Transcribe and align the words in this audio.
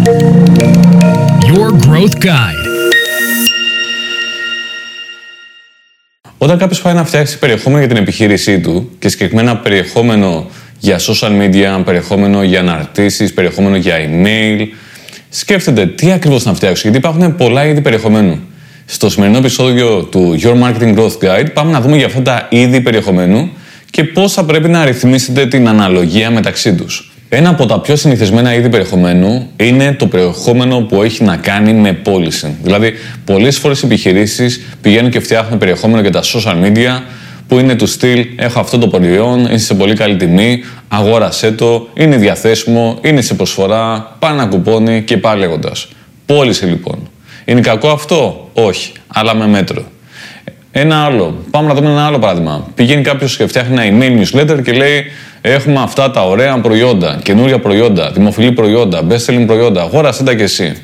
Your 0.00 1.70
Growth 1.86 2.16
Guide. 2.24 2.66
Όταν 6.38 6.58
κάποιος 6.58 6.80
πάει 6.80 6.94
να 6.94 7.04
φτιάξει 7.04 7.38
περιεχόμενο 7.38 7.78
για 7.78 7.88
την 7.88 7.96
επιχείρησή 7.96 8.60
του 8.60 8.90
και 8.98 9.08
συγκεκριμένα 9.08 9.56
περιεχόμενο 9.56 10.50
για 10.78 10.98
social 10.98 11.40
media, 11.40 11.84
περιεχόμενο 11.84 12.42
για 12.42 12.60
αναρτήσεις, 12.60 13.34
περιεχόμενο 13.34 13.76
για 13.76 13.96
email, 13.98 14.66
σκέφτεται 15.28 15.86
τι 15.86 16.12
ακριβώς 16.12 16.44
να 16.44 16.54
φτιάξει, 16.54 16.80
γιατί 16.82 16.98
υπάρχουν 16.98 17.36
πολλά 17.36 17.66
είδη 17.66 17.80
περιεχομένου. 17.80 18.40
Στο 18.84 19.10
σημερινό 19.10 19.38
επεισόδιο 19.38 20.02
του 20.02 20.38
Your 20.42 20.62
Marketing 20.62 20.96
Growth 20.96 21.18
Guide 21.22 21.52
πάμε 21.52 21.70
να 21.70 21.80
δούμε 21.80 21.96
για 21.96 22.06
αυτά 22.06 22.22
τα 22.22 22.46
είδη 22.50 22.80
περιεχομένου 22.80 23.50
και 23.90 24.04
πώς 24.04 24.32
θα 24.32 24.44
πρέπει 24.44 24.68
να 24.68 24.84
ρυθμίσετε 24.84 25.46
την 25.46 25.68
αναλογία 25.68 26.30
μεταξύ 26.30 26.74
τους. 26.74 27.09
Ένα 27.32 27.48
από 27.48 27.66
τα 27.66 27.80
πιο 27.80 27.96
συνηθισμένα 27.96 28.54
είδη 28.54 28.68
περιεχομένου 28.68 29.50
είναι 29.56 29.92
το 29.92 30.06
περιεχόμενο 30.06 30.80
που 30.80 31.02
έχει 31.02 31.24
να 31.24 31.36
κάνει 31.36 31.72
με 31.72 31.92
πώληση. 31.92 32.56
Δηλαδή, 32.62 32.92
πολλές 33.24 33.58
φορές 33.58 33.82
οι 33.82 33.86
επιχειρήσεις 33.86 34.60
πηγαίνουν 34.82 35.10
και 35.10 35.20
φτιάχνουν 35.20 35.58
περιεχόμενο 35.58 36.00
για 36.00 36.10
τα 36.10 36.22
social 36.22 36.54
media 36.64 37.02
που 37.48 37.58
είναι 37.58 37.74
του 37.74 37.86
στυλ: 37.86 38.26
Έχω 38.36 38.60
αυτό 38.60 38.78
το 38.78 38.88
προϊόν, 38.88 39.38
είναι 39.38 39.58
σε 39.58 39.74
πολύ 39.74 39.94
καλή 39.94 40.16
τιμή, 40.16 40.64
αγόρασέ 40.88 41.52
το, 41.52 41.88
είναι 41.94 42.16
διαθέσιμο, 42.16 42.98
είναι 43.02 43.20
σε 43.20 43.34
προσφορά, 43.34 44.16
πάει 44.18 44.32
ένα 44.32 44.46
κουπόνι 44.46 45.02
και 45.02 45.16
πάει 45.16 45.38
λέγοντας. 45.38 45.88
Πώληση 46.26 46.64
λοιπόν. 46.64 47.08
Είναι 47.44 47.60
κακό 47.60 47.88
αυτό, 47.88 48.50
όχι, 48.52 48.92
αλλά 49.06 49.34
με 49.34 49.46
μέτρο. 49.46 49.84
Ένα 50.72 51.04
άλλο. 51.04 51.44
Πάμε 51.50 51.68
να 51.68 51.74
δούμε 51.74 51.90
ένα 51.90 52.06
άλλο 52.06 52.18
παράδειγμα. 52.18 52.66
Πηγαίνει 52.74 53.02
κάποιος 53.02 53.36
και 53.36 53.46
φτιάχνει 53.46 53.86
ένα 53.86 53.98
email 53.98 54.20
newsletter 54.20 54.62
και 54.62 54.72
λέει: 54.72 55.04
Έχουμε 55.40 55.80
αυτά 55.80 56.10
τα 56.10 56.26
ωραία 56.26 56.58
προϊόντα, 56.58 57.20
καινούρια 57.22 57.58
προϊόντα, 57.58 58.10
δημοφιλή 58.10 58.52
προϊόντα, 58.52 59.06
best 59.08 59.26
selling 59.26 59.46
προϊόντα. 59.46 59.82
Αγόρασέ 59.82 60.24
τα 60.24 60.34
κι 60.34 60.42
εσύ. 60.42 60.82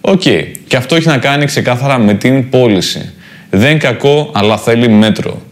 OK. 0.00 0.20
Okay. 0.24 0.44
Και 0.66 0.76
αυτό 0.76 0.94
έχει 0.94 1.06
να 1.06 1.18
κάνει 1.18 1.44
ξεκάθαρα 1.44 1.98
με 1.98 2.14
την 2.14 2.48
πώληση. 2.48 3.12
Δεν 3.50 3.70
είναι 3.70 3.78
κακό, 3.78 4.30
αλλά 4.34 4.56
θέλει 4.56 4.88
μέτρο. 4.88 5.42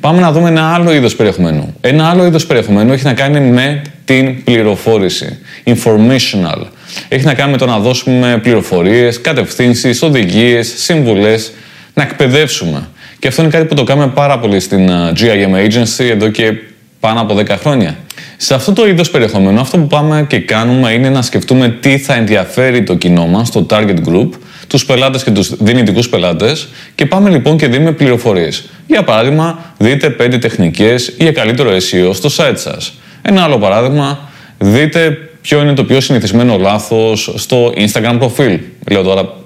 Πάμε 0.00 0.20
να 0.20 0.32
δούμε 0.32 0.48
ένα 0.48 0.74
άλλο 0.74 0.94
είδος 0.94 1.16
περιεχομένου. 1.16 1.74
Ένα 1.80 2.08
άλλο 2.10 2.24
είδος 2.24 2.46
περιεχομένου 2.46 2.92
έχει 2.92 3.04
να 3.04 3.14
κάνει 3.14 3.40
με 3.40 3.82
την 4.04 4.44
πληροφόρηση. 4.44 5.38
Informational. 5.64 6.62
Έχει 7.08 7.24
να 7.24 7.34
κάνει 7.34 7.50
με 7.50 7.56
το 7.56 7.66
να 7.66 7.78
δώσουμε 7.78 8.38
πληροφορίες, 8.42 9.20
κατευθύνσεις, 9.20 10.02
οδηγίες, 10.02 10.72
συμβουλές, 10.76 11.52
να 11.96 12.02
εκπαιδεύσουμε. 12.02 12.88
Και 13.18 13.28
αυτό 13.28 13.42
είναι 13.42 13.50
κάτι 13.50 13.64
που 13.64 13.74
το 13.74 13.84
κάνουμε 13.84 14.08
πάρα 14.08 14.38
πολύ 14.38 14.60
στην 14.60 14.88
GIM 14.90 15.54
Agency 15.54 16.04
εδώ 16.10 16.28
και 16.28 16.52
πάνω 17.00 17.20
από 17.20 17.34
10 17.38 17.48
χρόνια. 17.48 17.96
Σε 18.36 18.54
αυτό 18.54 18.72
το 18.72 18.86
είδος 18.86 19.10
περιεχομένου, 19.10 19.60
αυτό 19.60 19.78
που 19.78 19.86
πάμε 19.86 20.24
και 20.28 20.38
κάνουμε 20.38 20.92
είναι 20.92 21.08
να 21.08 21.22
σκεφτούμε 21.22 21.68
τι 21.68 21.98
θα 21.98 22.14
ενδιαφέρει 22.14 22.82
το 22.82 22.94
κοινό 22.94 23.26
μας, 23.26 23.50
το 23.50 23.66
target 23.70 23.96
group, 24.08 24.28
τους 24.66 24.84
πελάτες 24.84 25.22
και 25.22 25.30
τους 25.30 25.56
δυνητικούς 25.56 26.08
πελάτες, 26.08 26.68
και 26.94 27.06
πάμε 27.06 27.30
λοιπόν 27.30 27.56
και 27.56 27.66
δίνουμε 27.66 27.92
πληροφορίες. 27.92 28.68
Για 28.86 29.02
παράδειγμα, 29.02 29.74
δείτε 29.78 30.10
5 30.10 30.38
τεχνικές 30.38 31.14
για 31.18 31.32
καλύτερο 31.32 31.70
SEO 31.70 32.14
στο 32.14 32.28
site 32.36 32.56
σας. 32.56 32.92
Ένα 33.22 33.42
άλλο 33.42 33.58
παράδειγμα, 33.58 34.18
δείτε 34.58 35.18
ποιο 35.40 35.62
είναι 35.62 35.74
το 35.74 35.84
πιο 35.84 36.00
συνηθισμένο 36.00 36.56
λάθος 36.58 37.32
στο 37.36 37.72
Instagram 37.76 38.16
προφίλ. 38.18 38.58
Λέω 38.90 39.02
τώρα 39.02 39.44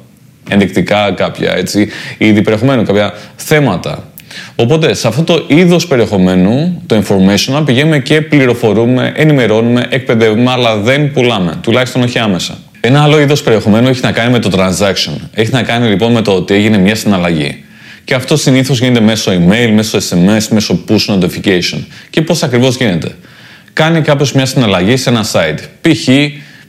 ενδεικτικά 0.50 1.12
κάποια 1.16 1.56
έτσι, 1.56 1.88
είδη 2.18 2.42
περιεχομένου, 2.42 2.82
κάποια 2.82 3.14
θέματα. 3.36 4.04
Οπότε 4.56 4.94
σε 4.94 5.08
αυτό 5.08 5.22
το 5.22 5.44
είδος 5.46 5.86
περιεχομένου, 5.86 6.82
το 6.86 7.02
informational, 7.06 7.62
πηγαίνουμε 7.64 7.98
και 7.98 8.20
πληροφορούμε, 8.20 9.12
ενημερώνουμε, 9.16 9.86
εκπαιδεύουμε, 9.90 10.50
αλλά 10.50 10.76
δεν 10.76 11.12
πουλάμε. 11.12 11.58
Τουλάχιστον 11.62 12.02
όχι 12.02 12.18
άμεσα. 12.18 12.58
Ένα 12.80 13.02
άλλο 13.02 13.20
είδος 13.20 13.42
περιεχομένου 13.42 13.88
έχει 13.88 14.00
να 14.02 14.12
κάνει 14.12 14.32
με 14.32 14.38
το 14.38 14.50
transaction. 14.54 15.12
Έχει 15.34 15.52
να 15.52 15.62
κάνει 15.62 15.88
λοιπόν 15.88 16.12
με 16.12 16.22
το 16.22 16.32
ότι 16.32 16.54
έγινε 16.54 16.78
μια 16.78 16.94
συναλλαγή. 16.94 17.64
Και 18.04 18.14
αυτό 18.14 18.36
συνήθως 18.36 18.78
γίνεται 18.80 19.00
μέσω 19.00 19.32
email, 19.32 19.70
μέσω 19.74 19.98
SMS, 19.98 20.46
μέσω 20.50 20.84
push 20.88 21.14
notification. 21.14 21.78
Και 22.10 22.22
πώς 22.22 22.42
ακριβώς 22.42 22.76
γίνεται. 22.76 23.14
Κάνει 23.72 24.00
κάποιος 24.00 24.32
μια 24.32 24.46
συναλλαγή 24.46 24.96
σε 24.96 25.10
ένα 25.10 25.24
site. 25.32 25.58
Π.χ. 25.80 26.08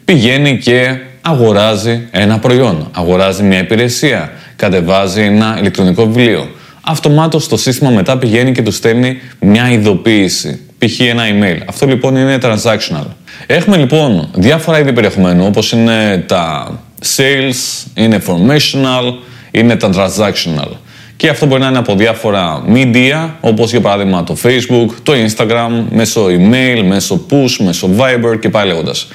πηγαίνει 0.06 0.57
και 0.57 0.97
αγοράζει 1.21 2.07
ένα 2.11 2.39
προϊόν, 2.39 2.87
αγοράζει 2.91 3.43
μια 3.43 3.59
υπηρεσία, 3.59 4.31
κατεβάζει 4.55 5.21
ένα 5.21 5.55
ηλεκτρονικό 5.59 6.05
βιβλίο. 6.05 6.49
Αυτομάτως 6.81 7.47
το 7.47 7.57
σύστημα 7.57 7.89
μετά 7.89 8.17
πηγαίνει 8.17 8.51
και 8.51 8.61
του 8.61 8.71
στέλνει 8.71 9.21
μια 9.39 9.71
ειδοποίηση, 9.71 10.59
π.χ. 10.77 10.99
ένα 10.99 11.23
email. 11.23 11.59
Αυτό 11.65 11.85
λοιπόν 11.85 12.15
είναι 12.15 12.37
transactional. 12.41 13.05
Έχουμε 13.47 13.77
λοιπόν 13.77 14.29
διάφορα 14.33 14.79
είδη 14.79 14.93
περιεχομένου, 14.93 15.45
όπως 15.45 15.71
είναι 15.71 16.23
τα 16.27 16.71
sales, 17.17 17.85
είναι 17.93 18.21
informational, 18.25 19.13
είναι 19.51 19.75
τα 19.75 19.89
transactional. 19.93 20.69
Και 21.21 21.29
αυτό 21.29 21.45
μπορεί 21.45 21.61
να 21.61 21.67
είναι 21.67 21.77
από 21.77 21.95
διάφορα 21.95 22.63
media, 22.73 23.29
όπως 23.39 23.71
για 23.71 23.81
παράδειγμα 23.81 24.23
το 24.23 24.37
Facebook, 24.43 24.89
το 25.03 25.13
Instagram, 25.13 25.83
μέσω 25.89 26.25
email, 26.25 26.83
μέσω 26.87 27.25
push, 27.29 27.63
μέσω 27.65 27.89
Viber 27.97 28.39
και 28.39 28.49
πάλι 28.49 28.67
λέγοντας. 28.67 29.07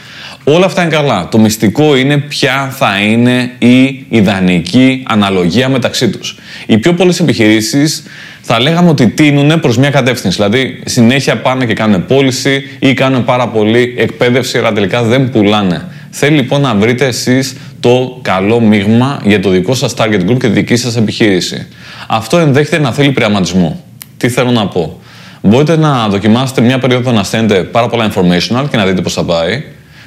Όλα 0.45 0.67
αυτά 0.67 0.83
είναι 0.83 0.91
καλά. 0.91 1.29
Το 1.31 1.39
μυστικό 1.39 1.97
είναι 1.97 2.17
ποια 2.19 2.75
θα 2.77 3.01
είναι 3.01 3.51
η 3.59 4.07
ιδανική 4.09 5.03
αναλογία 5.07 5.69
μεταξύ 5.69 6.11
τους. 6.11 6.39
Οι 6.67 6.79
πιο 6.79 6.93
πολλές 6.93 7.21
επιχειρήσεις 7.21 8.03
θα 8.41 8.61
λέγαμε 8.61 8.91
ότι 8.91 9.09
τίνουν 9.09 9.61
προς 9.61 9.77
μια 9.77 9.91
κατεύθυνση. 9.91 10.37
Δηλαδή 10.37 10.83
συνέχεια 10.85 11.37
πάνε 11.37 11.67
και 11.67 11.75
κάνουν 11.75 12.07
πώληση 12.07 12.63
ή 12.79 12.95
κάνουν 12.95 13.25
πάρα 13.25 13.49
πολύ 13.49 13.95
εκπαίδευση, 13.99 14.59
αλλά 14.59 14.73
τελικά 14.73 15.03
δεν 15.03 15.31
πουλάνε. 15.31 15.89
Θέλει 16.19 16.37
λοιπόν 16.37 16.61
να 16.61 16.75
βρείτε 16.75 17.07
εσείς 17.07 17.57
το 17.81 18.19
καλό 18.23 18.61
μείγμα 18.61 19.21
για 19.25 19.41
το 19.41 19.51
δικό 19.51 19.75
σας 19.75 19.95
target 19.97 20.21
group 20.29 20.39
και 20.39 20.47
τη 20.47 20.49
δική 20.49 20.77
σας 20.77 20.97
επιχείρηση. 20.97 21.67
Αυτό 22.09 22.39
ενδέχεται 22.39 22.79
να 22.79 22.93
θέλει 22.93 23.11
πειραματισμό. 23.11 23.85
Τι 24.17 24.29
θέλω 24.29 24.51
να 24.51 24.67
πω; 24.67 25.01
Μπορείτε 25.43 25.77
να 25.77 26.09
δοκιμάσετε 26.09 26.61
μια 26.61 26.79
περίοδο 26.79 27.13
να 27.13 27.23
στέλνετε 27.23 27.63
πάρα 27.63 27.89
πολλά 27.89 28.13
informational 28.13 28.65
και 28.71 28.77
να 28.77 28.87
δείτε 28.87 29.03
πώς 29.03 29.13
θα 29.13 29.25
πάει 29.25 29.65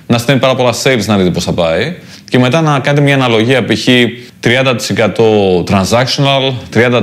να 0.08 0.18
στέλνει 0.18 0.42
πάρα 0.42 0.56
πολλά 0.56 0.74
sales 0.84 1.06
να 1.06 1.18
δείτε 1.18 1.30
πώς 1.30 1.44
θα 1.44 1.54
πάει 1.54 1.96
και 2.30 2.40
μετά 2.40 2.62
να 2.62 2.80
κάνετε 2.80 3.04
μια 3.04 3.16
αναλογία 3.16 3.66
π.χ. 3.66 3.88
30% 4.44 5.64
transactional, 5.70 6.54
30% 6.74 7.02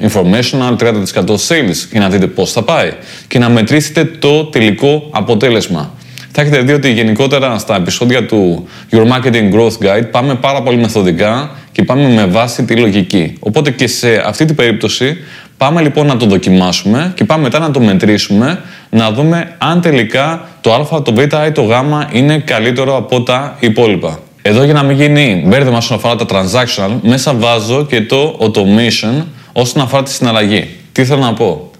informational, 0.00 0.76
30% 0.78 1.26
sales 1.48 1.76
και 1.92 1.98
να 1.98 2.08
δείτε 2.08 2.26
πώς 2.26 2.52
θα 2.52 2.62
πάει 2.62 2.92
και 3.28 3.38
να 3.38 3.48
μετρήσετε 3.48 4.04
το 4.04 4.44
τελικό 4.44 5.08
αποτέλεσμα. 5.10 5.92
Θα 6.36 6.42
έχετε 6.42 6.60
δει 6.60 6.72
ότι 6.72 6.92
γενικότερα 6.92 7.58
στα 7.58 7.76
επεισόδια 7.76 8.26
του 8.26 8.68
Your 8.90 9.06
Marketing 9.06 9.54
Growth 9.54 9.78
Guide 9.86 10.10
πάμε 10.10 10.34
πάρα 10.34 10.62
πολύ 10.62 10.76
μεθοδικά 10.76 11.50
και 11.72 11.82
πάμε 11.82 12.08
με 12.08 12.26
βάση 12.26 12.64
τη 12.64 12.76
λογική. 12.76 13.36
Οπότε 13.38 13.70
και 13.70 13.86
σε 13.86 14.22
αυτή 14.26 14.44
την 14.44 14.54
περίπτωση 14.54 15.16
πάμε 15.56 15.82
λοιπόν 15.82 16.06
να 16.06 16.16
το 16.16 16.26
δοκιμάσουμε 16.26 17.12
και 17.14 17.24
πάμε 17.24 17.42
μετά 17.42 17.58
να 17.58 17.70
το 17.70 17.80
μετρήσουμε 17.80 18.60
να 18.90 19.12
δούμε 19.12 19.54
αν 19.58 19.80
τελικά 19.80 20.48
το 20.60 20.72
α, 20.72 21.02
το 21.02 21.14
β 21.14 21.18
ή 21.18 21.52
το 21.52 21.62
γ 21.62 21.70
είναι 22.12 22.38
καλύτερο 22.38 22.96
από 22.96 23.22
τα 23.22 23.56
υπόλοιπα. 23.60 24.18
Εδώ 24.42 24.64
για 24.64 24.74
να 24.74 24.82
μην 24.82 24.96
γίνει 24.96 25.44
μπέρδεμα 25.46 25.76
όσον 25.76 25.96
αφορά 25.96 26.16
τα 26.16 26.26
transactional, 26.28 26.90
μέσα 27.02 27.34
βάζω 27.34 27.86
και 27.86 28.00
το 28.00 28.38
automation 28.40 29.24
όσον 29.52 29.82
αφορά 29.82 30.02
τη 30.02 30.10
συναλλαγή. 30.10 30.68
Τι 30.92 31.04
θέλω 31.04 31.20
να 31.20 31.34
πω; 31.34 31.70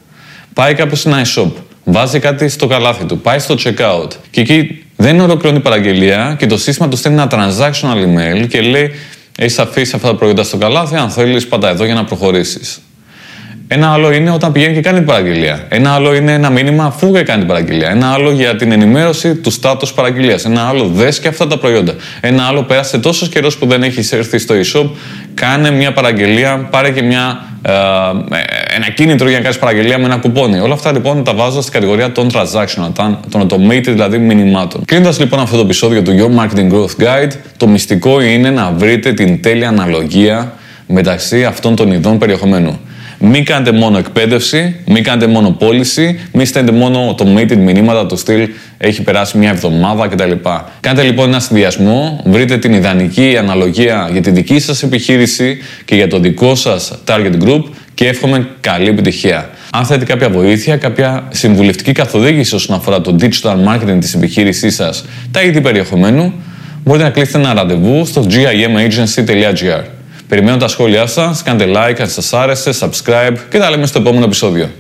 Πάει 0.54 0.74
κάποιος 0.74 1.00
σε 1.00 1.08
ένα 1.08 1.22
e-shop, 1.24 1.50
βάζει 1.84 2.18
κάτι 2.18 2.48
στο 2.48 2.66
καλάθι 2.66 3.04
του, 3.04 3.18
πάει 3.18 3.38
στο 3.38 3.54
checkout 3.64 4.08
και 4.30 4.40
εκεί 4.40 4.84
δεν 4.96 5.20
ολοκληρώνει 5.20 5.58
η 5.58 5.62
παραγγελία 5.62 6.36
και 6.38 6.46
το 6.46 6.58
σύστημα 6.58 6.88
του 6.88 6.96
στέλνει 6.96 7.20
ένα 7.20 7.30
transactional 7.30 7.96
email 7.96 8.48
και 8.48 8.60
λέει 8.60 8.90
έχεις 9.38 9.58
αφήσει 9.58 9.92
αυτά 9.94 10.08
τα 10.08 10.14
προϊόντα 10.14 10.42
στο 10.42 10.56
καλάθι, 10.56 10.96
αν 10.96 11.10
θέλεις 11.10 11.48
πάντα 11.48 11.68
εδώ 11.68 11.84
για 11.84 11.94
να 11.94 12.04
προχωρήσεις. 12.04 12.80
Ένα 13.68 13.92
άλλο 13.92 14.12
είναι 14.12 14.30
όταν 14.30 14.52
πηγαίνει 14.52 14.74
και 14.74 14.80
κάνει 14.80 14.98
την 14.98 15.06
παραγγελία. 15.06 15.66
Ένα 15.68 15.94
άλλο 15.94 16.14
είναι 16.14 16.32
ένα 16.32 16.50
μήνυμα 16.50 16.84
αφού 16.84 17.10
κάνει 17.12 17.24
την 17.24 17.46
παραγγελία. 17.46 17.90
Ένα 17.90 18.12
άλλο 18.12 18.30
για 18.30 18.56
την 18.56 18.72
ενημέρωση 18.72 19.34
του 19.34 19.50
στάτους 19.50 19.92
παραγγελίας. 19.92 20.44
Ένα 20.44 20.68
άλλο 20.68 20.84
δες 20.84 21.20
και 21.20 21.28
αυτά 21.28 21.46
τα 21.46 21.58
προϊόντα. 21.58 21.94
Ένα 22.20 22.42
άλλο 22.42 22.62
πέρασε 22.62 22.98
τόσος 22.98 23.28
καιρός 23.28 23.56
που 23.56 23.66
δεν 23.66 23.82
έχει 23.82 24.16
έρθει 24.16 24.38
στο 24.38 24.54
e-shop. 24.54 24.88
Κάνε 25.34 25.70
μια 25.70 25.92
παραγγελία, 25.92 26.68
πάρε 26.70 26.90
και 26.90 27.02
μια, 27.02 27.44
ε, 27.62 27.70
ένα 28.76 28.90
κίνητρο 28.94 29.28
για 29.28 29.36
να 29.36 29.42
κάνεις 29.42 29.58
παραγγελία 29.58 29.98
με 29.98 30.04
ένα 30.04 30.16
κουπόνι. 30.16 30.58
Όλα 30.60 30.74
αυτά 30.74 30.92
λοιπόν 30.92 31.24
τα 31.24 31.34
βάζω 31.34 31.60
στην 31.60 31.72
κατηγορία 31.72 32.12
των 32.12 32.30
transactional, 32.32 32.90
των 33.30 33.48
automated 33.48 33.82
δηλαδή 33.82 34.18
μηνυμάτων. 34.18 34.84
Κλείνοντας 34.84 35.18
λοιπόν 35.18 35.40
αυτό 35.40 35.56
το 35.56 35.62
επεισόδιο 35.62 36.02
του 36.02 36.12
Your 36.18 36.40
Marketing 36.40 36.72
Growth 36.72 37.02
Guide, 37.04 37.32
το 37.56 37.66
μυστικό 37.66 38.20
είναι 38.20 38.50
να 38.50 38.72
βρείτε 38.76 39.12
την 39.12 39.42
τέλεια 39.42 39.68
αναλογία 39.68 40.52
μεταξύ 40.86 41.44
αυτών 41.44 41.76
των 41.76 41.92
ειδών 41.92 42.18
περιεχομένου. 42.18 42.80
Μην 43.18 43.44
κάνετε 43.44 43.72
μόνο 43.72 43.98
εκπαίδευση, 43.98 44.76
μην 44.86 45.02
κάνετε 45.02 45.26
μόνο 45.26 45.50
πώληση, 45.50 46.20
μην 46.32 46.46
στέλνετε 46.46 46.76
μόνο 46.76 47.14
automated 47.14 47.56
μηνύματα 47.56 48.06
του 48.06 48.16
στυλ 48.16 48.48
έχει 48.78 49.02
περάσει 49.02 49.38
μια 49.38 49.50
εβδομάδα 49.50 50.08
κτλ. 50.08 50.32
Κάντε 50.80 51.02
λοιπόν 51.02 51.28
ένα 51.28 51.40
συνδυασμό, 51.40 52.20
βρείτε 52.24 52.58
την 52.58 52.72
ιδανική 52.72 53.36
αναλογία 53.36 54.08
για 54.12 54.20
τη 54.20 54.30
δική 54.30 54.58
σας 54.58 54.82
επιχείρηση 54.82 55.58
και 55.84 55.94
για 55.94 56.08
το 56.08 56.18
δικό 56.18 56.54
σας 56.54 56.98
target 57.06 57.42
group 57.44 57.62
και 57.94 58.06
εύχομαι 58.06 58.48
καλή 58.60 58.88
επιτυχία. 58.88 59.50
Αν 59.72 59.84
θέλετε 59.84 60.04
κάποια 60.04 60.28
βοήθεια, 60.28 60.76
κάποια 60.76 61.28
συμβουλευτική 61.30 61.92
καθοδήγηση 61.92 62.54
όσον 62.54 62.76
αφορά 62.76 63.00
το 63.00 63.16
digital 63.20 63.56
marketing 63.68 63.96
της 64.00 64.14
επιχείρησής 64.14 64.74
σας, 64.74 65.04
τα 65.30 65.42
είδη 65.42 65.60
περιεχομένου, 65.60 66.32
μπορείτε 66.84 67.04
να 67.04 67.10
κλείσετε 67.10 67.38
ένα 67.38 67.54
ραντεβού 67.54 68.06
στο 68.06 68.26
gimagency.gr. 68.30 69.82
Περιμένω 70.34 70.56
τα 70.56 70.68
σχόλιά 70.68 71.06
σας, 71.06 71.42
κάντε 71.42 71.64
like 71.68 72.00
αν 72.00 72.08
σας 72.08 72.32
άρεσε, 72.32 72.70
subscribe 72.80 73.36
και 73.50 73.58
τα 73.58 73.70
λέμε 73.70 73.86
στο 73.86 73.98
επόμενο 73.98 74.24
επεισόδιο. 74.24 74.70